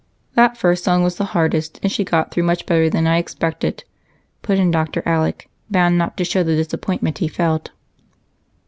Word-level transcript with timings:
"That 0.33 0.57
first 0.57 0.83
song 0.83 1.03
was 1.03 1.17
the 1.17 1.25
hardest, 1.37 1.79
and 1.83 1.91
she 1.91 2.03
got 2.03 2.31
through 2.31 2.41
much 2.41 2.65
better 2.65 2.89
than 2.89 3.05
I 3.05 3.19
expected," 3.19 3.83
put 4.41 4.57
in 4.57 4.71
Dr. 4.71 5.03
Alec, 5.05 5.47
bound 5.69 5.95
not 5.99 6.17
to 6.17 6.25
show 6.25 6.41
the 6.41 6.55
disappointment 6.55 7.19
he 7.19 7.27
felt. 7.27 7.69